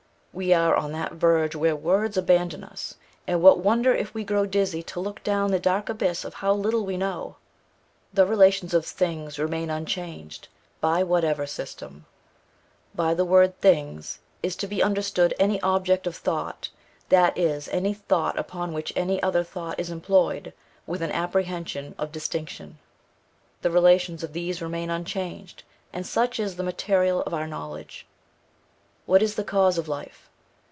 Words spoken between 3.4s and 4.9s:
what wonder if we grow dizzy